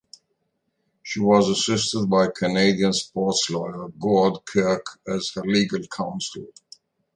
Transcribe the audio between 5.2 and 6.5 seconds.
her legal counsel.